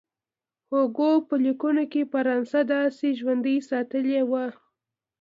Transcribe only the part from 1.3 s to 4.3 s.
لیکونو کې فرانسه داسې ژوندۍ ساتلې